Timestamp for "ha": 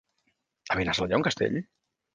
1.19-1.23